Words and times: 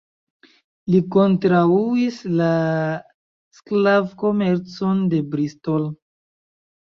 Li 0.93 0.99
kontraŭis 1.15 2.15
la 2.39 2.47
sklav-komercon 3.59 5.03
de 5.13 5.21
Bristol. 5.35 5.87